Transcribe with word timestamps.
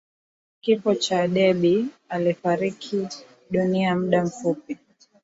Kifo 0.61 0.95
cha 0.95 1.27
Déby 1.27 1.85
alifariki 2.09 3.07
dunia 3.51 3.95
muda 3.95 4.23
mfupi 4.25 4.77